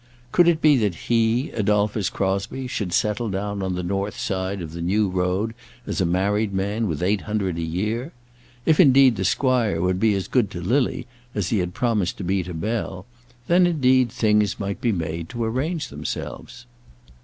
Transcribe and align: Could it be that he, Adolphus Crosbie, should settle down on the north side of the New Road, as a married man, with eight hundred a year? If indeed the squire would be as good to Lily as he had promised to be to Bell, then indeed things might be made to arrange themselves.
Could 0.31 0.47
it 0.47 0.61
be 0.63 0.77
that 0.77 0.95
he, 1.09 1.51
Adolphus 1.51 2.09
Crosbie, 2.09 2.65
should 2.65 2.91
settle 2.91 3.29
down 3.29 3.61
on 3.61 3.75
the 3.75 3.83
north 3.83 4.17
side 4.17 4.59
of 4.59 4.71
the 4.71 4.81
New 4.81 5.07
Road, 5.09 5.53
as 5.85 6.01
a 6.01 6.07
married 6.07 6.51
man, 6.53 6.87
with 6.87 7.03
eight 7.03 7.21
hundred 7.21 7.57
a 7.57 7.61
year? 7.61 8.11
If 8.65 8.79
indeed 8.79 9.15
the 9.15 9.23
squire 9.23 9.79
would 9.79 9.99
be 9.99 10.15
as 10.15 10.27
good 10.27 10.49
to 10.49 10.59
Lily 10.59 11.05
as 11.35 11.49
he 11.49 11.59
had 11.59 11.75
promised 11.75 12.17
to 12.17 12.23
be 12.23 12.41
to 12.41 12.53
Bell, 12.55 13.05
then 13.45 13.67
indeed 13.67 14.09
things 14.09 14.59
might 14.59 14.81
be 14.81 14.91
made 14.91 15.29
to 15.29 15.43
arrange 15.43 15.89
themselves. 15.89 16.65